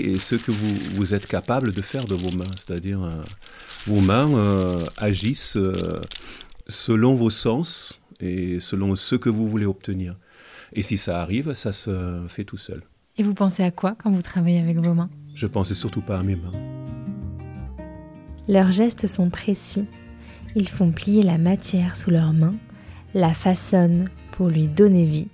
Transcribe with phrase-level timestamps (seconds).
[0.00, 2.50] et ce que vous, vous êtes capable de faire de vos mains.
[2.56, 3.22] C'est-à-dire, euh,
[3.86, 6.00] vos mains euh, agissent euh,
[6.68, 10.16] selon vos sens et selon ce que vous voulez obtenir.
[10.72, 12.82] Et si ça arrive, ça se fait tout seul.
[13.16, 15.10] Et vous pensez à quoi quand vous travaillez avec vos mains?
[15.34, 16.52] Je pensais surtout pas à mes mains.
[18.48, 19.86] Leurs gestes sont précis.
[20.54, 22.56] Ils font plier la matière sous leurs mains,
[23.14, 25.28] la façonnent pour lui donner vie.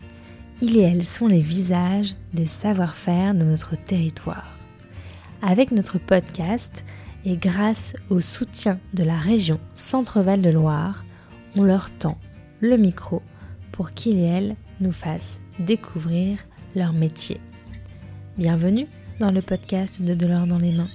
[0.63, 4.56] Ils et elles sont les visages des savoir-faire de notre territoire.
[5.49, 6.85] Avec notre podcast
[7.25, 11.05] et grâce au soutien de la région Centre-Val de Loire,
[11.55, 12.19] on leur tend
[12.59, 13.23] le micro
[13.71, 16.41] pour qu'ils et elles nous fassent découvrir
[16.75, 17.41] leur métier.
[18.37, 18.89] Bienvenue
[19.21, 20.91] dans le podcast de De l'or dans les mains.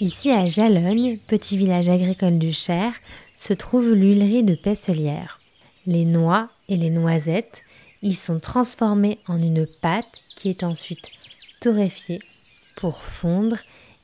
[0.00, 2.94] Ici à Jalogne, petit village agricole du Cher,
[3.34, 5.40] se trouve l'huilerie de Pesselière.
[5.84, 7.64] Les noix et les noisettes
[8.02, 11.10] y sont transformées en une pâte qui est ensuite
[12.76, 13.56] pour fondre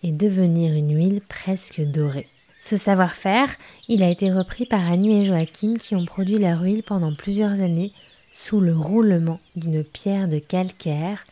[0.03, 2.29] et devenir une huile presque dorée.
[2.61, 3.49] Ce savoir-faire,
[3.89, 7.61] il a été repris par Annie et Joachim qui ont produit leur huile pendant plusieurs
[7.61, 7.93] années
[8.33, 11.25] sous le roulement d'une pierre de calcaire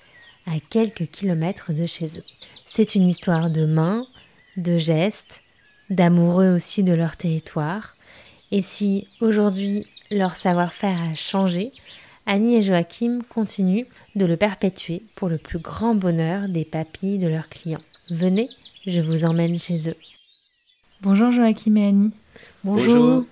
[0.47, 2.25] à quelques kilomètres de chez eux.
[2.67, 4.06] C'est une histoire de mains,
[4.56, 5.43] de gestes,
[5.91, 7.95] d'amoureux aussi de leur territoire.
[8.51, 11.73] Et si aujourd'hui leur savoir-faire a changé,
[12.31, 17.27] Annie et Joachim continuent de le perpétuer pour le plus grand bonheur des papilles de
[17.27, 17.81] leurs clients.
[18.11, 18.47] Venez,
[18.87, 19.97] je vous emmène chez eux.
[21.01, 22.11] Bonjour Joachim et Annie.
[22.65, 23.25] Bonjour.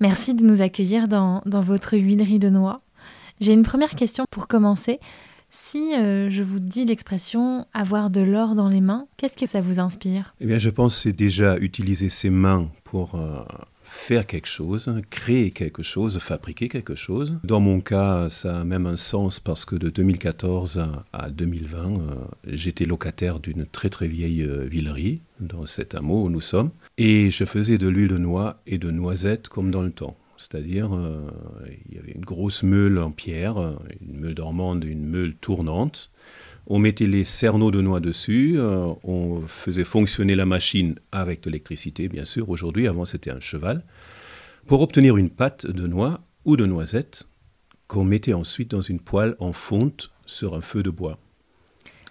[0.00, 2.80] Merci de nous accueillir dans, dans votre huilerie de noix.
[3.40, 4.98] J'ai une première question pour commencer.
[5.50, 9.60] Si euh, je vous dis l'expression avoir de l'or dans les mains, qu'est-ce que ça
[9.60, 10.34] vous inspire?
[10.40, 13.44] Eh bien, je pense que c'est déjà utiliser ses mains pour euh,
[13.90, 17.38] faire quelque chose, créer quelque chose, fabriquer quelque chose.
[17.42, 22.14] Dans mon cas, ça a même un sens parce que de 2014 à 2020, euh,
[22.46, 26.70] j'étais locataire d'une très très vieille villerie dans cet hameau où nous sommes.
[26.98, 30.16] Et je faisais de l'huile de noix et de noisettes comme dans le temps.
[30.40, 31.28] C'est-à-dire, euh,
[31.90, 33.58] il y avait une grosse meule en pierre,
[34.00, 36.10] une meule dormante, une meule tournante.
[36.66, 41.50] On mettait les cerneaux de noix dessus, euh, on faisait fonctionner la machine avec de
[41.50, 42.48] l'électricité, bien sûr.
[42.48, 43.84] Aujourd'hui, avant, c'était un cheval.
[44.66, 47.26] Pour obtenir une pâte de noix ou de noisette
[47.88, 51.18] qu'on mettait ensuite dans une poêle en fonte sur un feu de bois.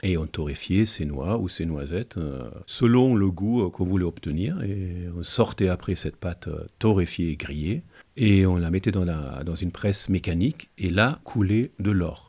[0.01, 4.05] Et on torréfiait ces noix ou ces noisettes euh, selon le goût euh, qu'on voulait
[4.05, 4.61] obtenir.
[4.63, 6.49] Et on sortait après cette pâte
[6.79, 7.83] torréfiée et grillée.
[8.17, 10.69] Et on la mettait dans une presse mécanique.
[10.77, 12.28] Et là coulait de l'or.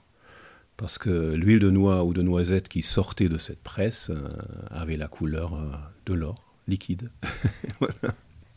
[0.80, 4.10] Parce que l'huile de noix ou de noisette qui sortait de cette presse
[4.70, 5.52] avait la couleur
[6.06, 6.36] de l'or
[6.66, 7.10] liquide.
[7.80, 8.14] voilà.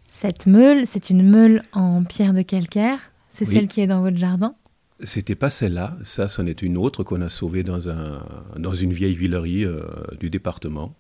[0.10, 3.00] Cette meule, c'est une meule en pierre de calcaire.
[3.34, 3.56] C'est Oui.
[3.56, 4.54] celle qui est dans votre jardin?
[5.04, 8.24] C'était pas celle-là, ça, c'en est une autre qu'on a sauvée dans, un,
[8.58, 9.82] dans une vieille huilerie euh,
[10.20, 10.96] du département.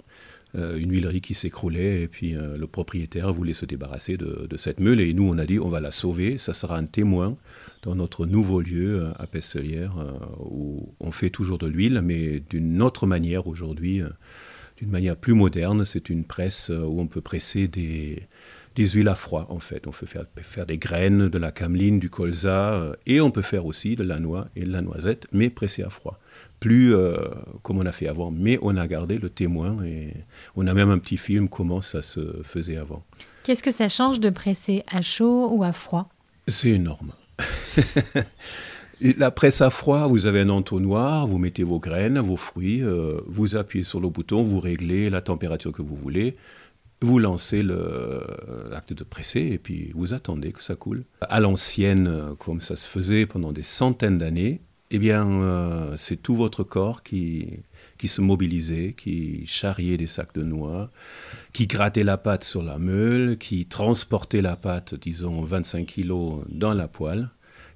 [0.56, 4.80] Euh, une huilerie qui s'écroulait et puis euh, le propriétaire voulait se débarrasser de, cette
[4.80, 7.38] meule et nous on a dit on va la sauver, ça sera un témoin
[7.82, 9.96] dans notre nouveau lieu euh, à Pesselière
[10.40, 14.04] où on fait toujours de l'huile mais d'une autre manière aujourd'hui,
[14.78, 15.86] d'une manière plus moderne.
[15.86, 18.28] C'est une presse où on peut presser des,
[18.76, 19.88] des huiles à froid en fait.
[19.88, 23.66] On peut faire, faire des graines, de la cameline, du colza et on peut faire
[23.66, 26.20] aussi de la noix et de la noisette mais pressée à froid.
[26.60, 27.18] Plus euh,
[27.62, 30.14] comme on a fait avant, mais on a gardé le témoin et
[30.56, 33.04] on a même un petit film comment ça se faisait avant.
[33.44, 36.08] Qu'est-ce que ça change de presser à chaud ou à froid?
[36.48, 37.12] C'est énorme.
[39.18, 43.20] La presse à froid, vous avez un entonnoir, vous mettez vos graines, vos fruits, euh,
[43.28, 46.38] vous appuyez sur le bouton, vous réglez la température que vous voulez,
[47.02, 51.04] vous lancez l'acte de presser et puis vous attendez que ça coule.
[51.22, 54.62] À l'ancienne, euh, comme ça se faisait pendant des centaines d'années,
[54.94, 57.48] eh bien, euh, c'est tout votre corps qui,
[57.98, 60.92] qui se mobilisait, qui charriait des sacs de noix,
[61.52, 66.76] qui grattait la pâte sur la meule, qui transportait la pâte, disons 25 kilos, dans
[66.76, 67.30] la poêle,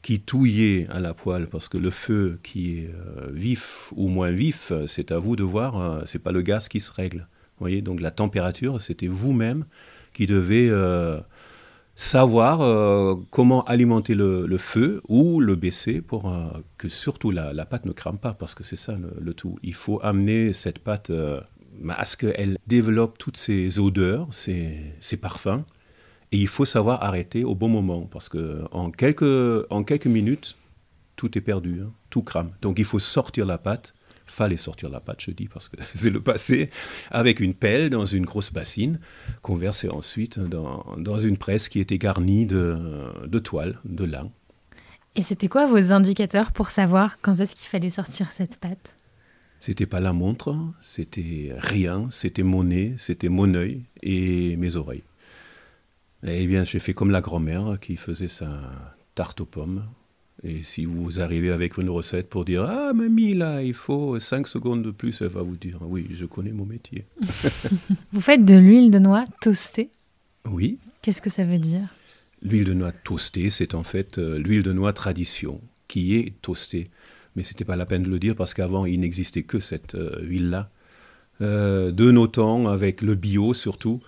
[0.03, 4.29] qui touillait à la poêle parce que le feu qui est euh, vif ou moins
[4.29, 7.27] vif, c'est à vous de voir, euh, c'est pas le gaz qui se règle.
[7.57, 9.65] Vous voyez, donc la température, c'était vous-même
[10.13, 11.19] qui devez euh,
[11.97, 16.45] savoir euh, comment alimenter le, feu ou le baisser pour euh,
[16.77, 19.57] que surtout la, pâte ne crame pas, parce que c'est ça le, tout.
[19.63, 21.41] Il faut amener cette pâte euh,
[21.89, 25.63] à ce qu'elle développe toutes ses odeurs, ses, ses parfums,
[26.31, 30.55] et il faut savoir arrêter au bon moment, parce que en quelques, en quelques minutes,
[31.15, 32.51] tout est perdu, hein, tout crame.
[32.61, 33.95] Donc il faut sortir la pâte
[34.27, 36.69] fallait sortir la pâte, je dis, parce que c'est le passé,
[37.11, 38.99] avec une pelle dans une grosse bassine,
[39.41, 42.77] qu'on versait ensuite dans, dans une presse qui était garnie de,
[43.25, 44.31] de toile, de lin.
[45.15, 48.95] Et c'était quoi vos indicateurs pour savoir quand est-ce qu'il fallait sortir cette pâte?
[49.59, 55.03] C'était pas la montre, c'était rien, c'était mon nez, c'était mon œil et mes oreilles.
[56.23, 58.47] Eh bien, j'ai fait comme la grand-mère qui faisait sa
[59.15, 59.85] tarte aux pommes.
[60.47, 64.47] Et si vous arrivez avec une recette pour dire Ah, mamie, là, il faut 5
[64.47, 67.03] secondes de plus, elle va vous dire Oui, je connais mon métier.
[68.13, 69.89] vous faites de l'huile de noix toastée?
[70.49, 70.77] Oui.
[71.01, 71.93] Qu'est-ce que ça veut dire?
[72.41, 75.59] L'huile de noix toastée, c'est en fait euh, l'huile de noix tradition
[75.89, 76.87] qui est toastée.
[77.35, 79.95] Mais ce n'était pas la peine de le dire parce qu'avant, il n'existait que cette
[79.95, 80.69] euh, huile-là.
[81.41, 83.99] Euh, de nos temps, avec le bio surtout,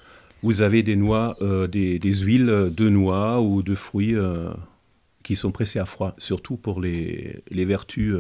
[0.42, 1.38] vous avez des noix,
[1.70, 4.16] des, des, huiles de noix ou de fruits
[5.30, 8.16] qui sont pressés à froid, surtout pour les, les vertus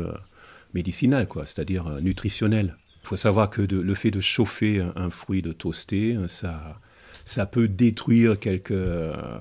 [0.75, 2.77] médicinales, quoi, c'est-à-dire nutritionnelles.
[3.03, 6.79] Il faut savoir que le fait de chauffer un, fruit de toasté, ça,
[7.25, 8.75] ça peut détruire quelques,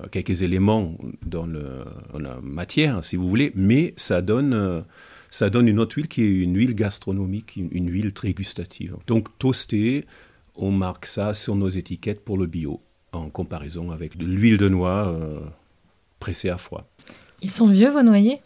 [0.09, 4.83] quelques éléments dans, la matière, si vous voulez, mais ça donne,
[5.29, 8.95] ça donne une autre huile qui est une huile gastronomique, une, huile très gustative.
[9.05, 10.05] Donc toasté,
[10.55, 12.81] on marque ça sur nos étiquettes pour le bio,
[13.11, 15.39] en comparaison avec l'huile de noix euh,
[16.19, 16.89] pressée à froid.
[17.41, 18.41] Ils sont vieux, vos noyers?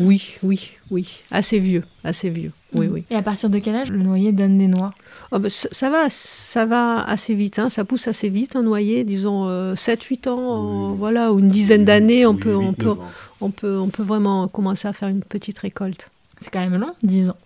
[0.00, 1.20] Oui, oui, oui.
[1.30, 2.52] Assez vieux, assez vieux.
[2.74, 2.94] Oui, mhm.
[2.94, 3.04] oui.
[3.10, 4.92] Et à partir de quel âge le noyer donne des noix?
[5.30, 7.58] Oh, bah, ça, va, ça va assez vite.
[7.58, 7.68] Hein.
[7.68, 9.04] Ça pousse assez vite, un noyer.
[9.04, 12.96] Disons 7-8 euh, ans, voilà, ou une dizaine d'années, on, peut, on, peut,
[13.40, 16.10] on, peut, on peut vraiment commencer à faire une petite récolte.
[16.40, 17.36] C'est quand même long, 10 ans.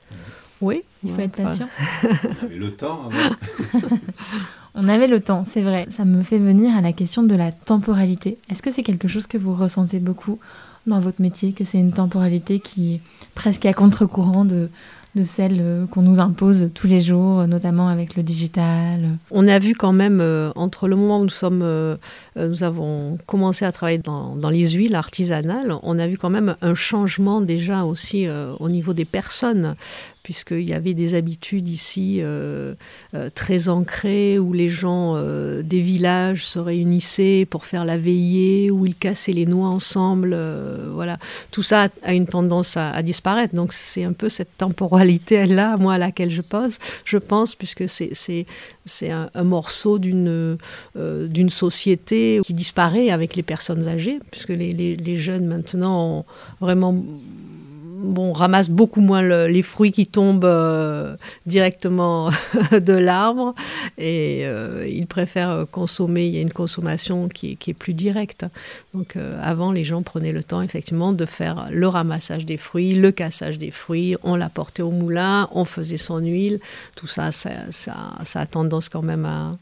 [0.61, 0.83] Oui.
[1.05, 1.69] Il faut être patient.
[2.03, 3.11] on avait le temps
[4.75, 5.87] on avait le temps, c'est vrai.
[5.91, 8.39] Ça me fait venir à la question de la temporalité.
[8.51, 10.39] Est-ce que c'est quelque chose que vous ressentez beaucoup?
[10.87, 13.01] Dans votre métier, que c'est une temporalité qui est
[13.35, 14.71] presque à contre-courant de,
[15.17, 19.19] de celle euh, qu'on nous impose tous les jours, notamment avec le digital.
[19.31, 21.97] On a vu quand même, euh, entre le moment où nous, sommes, euh,
[22.37, 26.75] nous avons commencé à travailler dans, les huiles artisanales, on a vu quand même un
[26.75, 28.29] changement déjà aussi
[28.61, 29.75] au niveau des personnes
[30.23, 32.21] puisqu'il y avait des habitudes ici
[33.35, 35.17] très ancrées où les gens
[35.63, 40.37] des villages se réunissaient pour faire la veillée, où ils cassaient les noix ensemble.
[40.93, 41.19] voilà,
[41.51, 43.55] tout ça a une tendance à, disparaître.
[43.55, 44.57] Donc c'est un peu cette
[45.07, 50.59] temporalité-là, moi, à laquelle je pense, je pense puisque c'est un, morceau d'une
[50.97, 56.25] d'une société qui disparaît avec les personnes âgées, puisque les, les jeunes maintenant ont
[56.61, 56.95] vraiment
[58.07, 62.31] bon, ramasse beaucoup moins les fruits qui tombent euh, directement
[62.73, 63.55] de l'arbre.
[63.99, 68.47] Et euh, ils préfèrent consommer, il y a une consommation qui est, plus directe.
[68.95, 72.95] Donc euh, avant, les gens prenaient le temps effectivement de faire le ramassage des fruits,
[72.95, 76.61] le cassage des fruits, on l'apportait au moulin, on faisait son huile,
[76.97, 77.61] tout ça, ça
[78.35, 79.57] a tendance quand même à,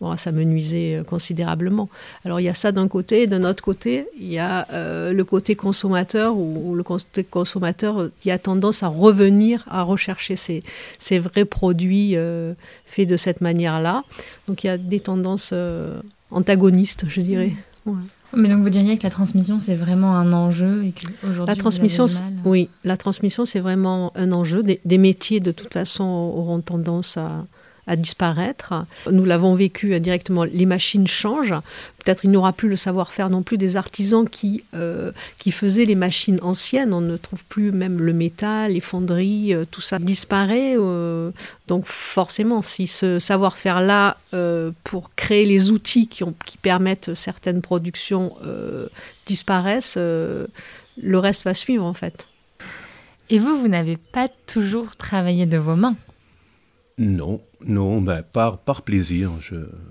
[0.00, 1.88] bon, ça me nuisait euh, considérablement.
[2.24, 5.24] Alors il y a ça d'un côté, d'un autre côté, il y a euh, le
[5.24, 10.62] côté consommateur ou, le côté consommateur euh, qui a tendance à revenir à rechercher ces,
[10.98, 12.16] ces vrais produits
[12.84, 14.04] faits de cette manière-là.
[14.46, 15.54] Donc il y a des tendances
[16.30, 17.52] antagonistes, je dirais.
[18.36, 21.56] Mais donc vous diriez que la transmission c'est vraiment un enjeu et que aujourd'hui la
[21.56, 22.06] transmission,
[22.44, 24.62] oui, la transmission c'est vraiment un enjeu.
[24.62, 27.46] des, métiers de toute façon auront tendance à,
[27.88, 28.86] à disparaître.
[29.10, 30.44] Nous l'avons vécu directement.
[30.44, 31.54] Les machines changent.
[32.04, 35.86] Peut-être il n'y aura plus le savoir-faire non plus des artisans qui, euh, qui faisaient
[35.86, 36.92] les machines anciennes.
[36.92, 40.76] On ne trouve plus même le métal, les fonderies, euh, tout ça disparaît.
[40.76, 41.30] Euh.
[41.66, 44.16] donc forcément, si ce savoir-faire-là,
[44.84, 48.36] pour créer les outils qui, qui permettent certaines productions,
[49.26, 52.26] disparaissent, le reste va suivre en fait.
[53.30, 55.96] Et vous, vous n'avez pas toujours travaillé de vos mains
[56.98, 59.30] non, non, ben, par, par plaisir.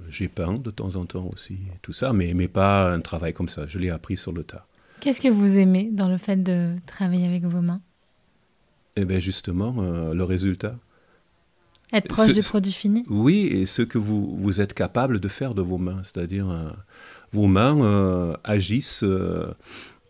[0.10, 3.50] J'ai peint de temps en temps aussi, tout ça, mais, mais pas un travail comme
[3.50, 3.66] ça.
[3.66, 4.68] Je l'ai appris sur le tas.
[5.00, 7.82] Qu'est-ce que vous aimez dans le fait de travailler avec vos mains?
[8.96, 10.76] Eh bien, justement, euh, le résultat.
[11.94, 13.06] Être proche du produit fini?
[13.08, 16.02] Oui, et ce que vous, vous êtes capable de faire de vos mains.
[16.04, 16.70] C'est-à-dire, euh,
[17.32, 19.06] vos mains euh, agissent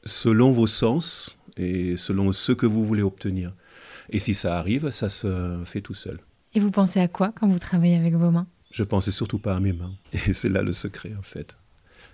[0.03, 3.53] selon vos sens et selon ce que vous voulez obtenir.
[4.09, 6.17] Et si ça arrive, ça se fait tout seul.
[6.53, 8.47] Et vous pensez à quoi quand vous travaillez avec vos mains?
[8.71, 9.93] Je pensais surtout pas à mes mains.
[10.27, 11.57] Et c'est là le secret, en fait.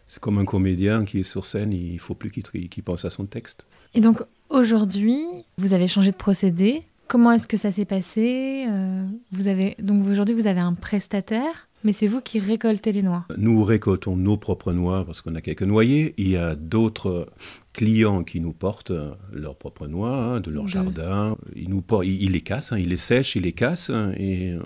[0.08, 3.26] C'est comme un comédien qui est sur scène, il faut plus qu'il pense à son
[3.26, 3.66] texte.
[3.94, 5.24] Et donc aujourd'hui,
[5.58, 6.84] vous avez changé de procédé.
[7.08, 8.66] Comment est-ce que ça s'est passé?
[8.70, 13.02] Euh, Vous avez donc aujourd'hui vous avez un prestataire mais c'est vous qui récoltez les
[13.02, 16.14] noix Nous récoltons nos propres noix parce qu'on a quelques noyers.
[16.18, 17.28] Il y a d'autres
[17.74, 18.94] clients qui nous portent
[19.32, 21.38] leurs propres noix hein, de leur jardin.
[21.56, 24.60] Ils, nous ils, les cassent, hein, ils les sèchent, ils les cassent hein, et euh,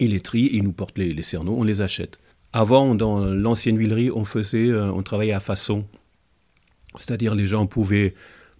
[0.00, 2.18] ils les trient, ils nous portent les, les cerneaux, on les achète.
[2.52, 5.84] Avant, dans l'ancienne huilerie, on faisait, euh, on travaillait à façon.
[6.94, 8.14] C'est-à-dire les gens pouvaient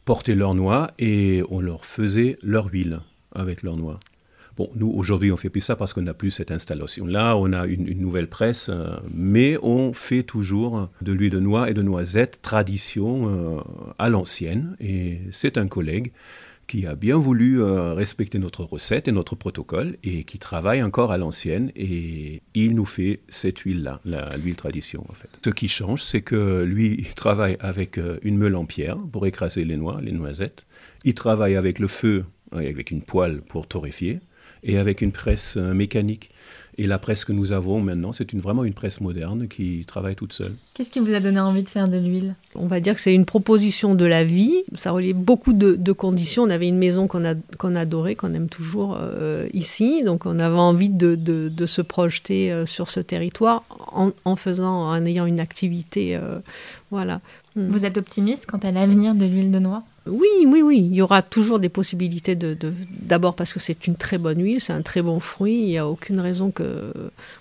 [0.05, 3.01] porter leurs noix et on leur faisait leur huile
[3.35, 4.01] avec leurs noix.
[4.57, 7.37] Bon, nous, aujourd'hui, on fait plus ça parce qu'on n'a plus cette installation-là.
[7.37, 11.75] On a une, nouvelle presse, euh, mais on fait toujours de l'huile de noix et
[11.75, 13.61] de noisette tradition euh,
[13.99, 14.77] à l'ancienne.
[14.79, 16.13] Et c'est un collègue
[16.69, 21.11] qui a bien voulu euh, respecter notre recette et notre protocole et qui travaille encore
[21.11, 24.01] à l'ancienne et il nous fait cette huile-là,
[24.39, 25.29] l'huile tradition en fait.
[25.45, 29.65] Ce qui change, c'est que lui, il travaille avec une meule en pierre pour écraser
[29.65, 30.65] les noix, les noisettes.
[31.05, 34.21] Il travaille avec le feu, avec une poêle pour torréfier
[34.65, 36.31] et avec une presse euh, mécanique.
[36.77, 40.17] Et la presse que nous avons maintenant, c'est une, vraiment une presse moderne qui travaille
[40.17, 40.53] toute seule.
[40.75, 42.35] Qu'est-ce qui vous a donné envie de faire de l'huile?
[42.57, 44.65] On va dire que c'est une proposition de la vie.
[44.75, 46.43] Ça reliait beaucoup de, conditions.
[46.43, 50.03] On avait une maison qu'on a, qu'on adorait, qu'on aime toujours euh, ici.
[50.03, 54.89] Donc on avait envie de, de, se projeter euh, sur ce territoire en, en, faisant,
[54.89, 56.19] en ayant une activité.
[56.91, 57.21] voilà.
[57.55, 57.69] Hmm.
[57.69, 59.85] Vous êtes optimiste quant à l'avenir de l'huile de noix?
[60.07, 60.79] Oui, oui, oui.
[60.79, 62.57] Il y aura toujours des possibilités de.
[62.91, 65.55] D'abord parce que c'est une très bonne huile, c'est un très bon fruit.
[65.55, 66.93] Il n'y a aucune raison que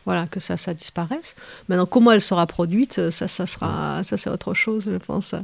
[0.05, 1.35] voilà que ça, ça disparaisse.
[1.67, 5.35] Maintenant, comment elle sera produite, ça, ça sera, ça c'est autre chose, je pense.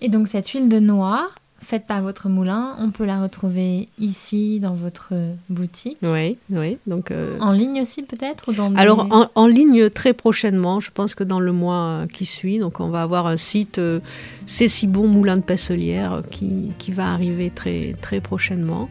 [0.00, 1.30] Et donc cette huile de noix,
[1.64, 2.76] faite par votre moulin.
[2.78, 5.12] On peut la retrouver ici dans votre
[5.48, 5.98] boutique.
[6.02, 6.78] Oui, oui.
[6.86, 11.40] Donc, euh, En ligne aussi peut-être Alors en, ligne très prochainement, je pense que dans
[11.40, 12.58] le mois qui suit.
[12.58, 14.00] Donc on va avoir un site euh,
[14.46, 18.88] C'est si bon moulin de Pesselière qui, qui, va arriver très, très prochainement.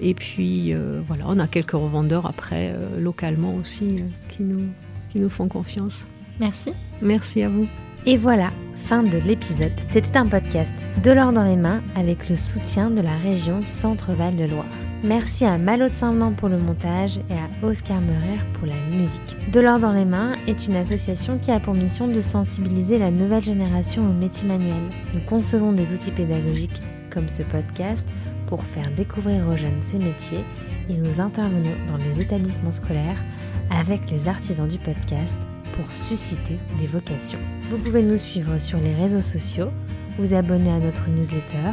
[0.00, 4.64] Et puis euh, voilà, on a quelques revendeurs après localement aussi qui, nous,
[5.10, 6.06] qui nous font confiance.
[6.40, 6.72] Merci.
[7.02, 7.68] Merci à vous.
[8.06, 9.72] Et voilà, fin de l'épisode.
[9.88, 14.36] C'était un podcast de l'or dans les mains avec le soutien de la région Centre-Val
[14.36, 14.66] de Loire.
[15.02, 19.50] Merci à Malo de Saint-Venant pour le montage et à Oscar Meurer pour la musique.
[19.50, 23.10] De l'or dans les mains est une association qui a pour mission de sensibiliser la
[23.10, 24.90] nouvelle génération aux métiers manuels.
[25.14, 28.06] Nous concevons des outils pédagogiques comme ce podcast
[28.48, 30.44] pour faire découvrir aux jeunes ces métiers
[30.90, 33.24] et nous intervenons dans les établissements scolaires
[33.70, 35.34] avec les artisans du podcast
[35.74, 37.38] pour susciter des vocations.
[37.68, 39.70] Vous pouvez nous suivre sur les réseaux sociaux,
[40.18, 41.72] vous abonner à notre newsletter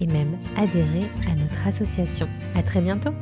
[0.00, 2.28] et même adhérer à notre association.
[2.54, 3.12] À très bientôt!